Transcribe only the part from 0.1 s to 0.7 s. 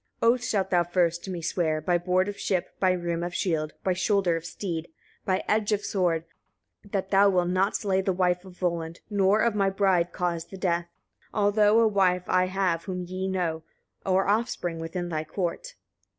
31. "Oaths shalt